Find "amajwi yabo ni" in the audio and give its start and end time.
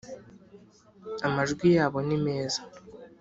1.27-2.17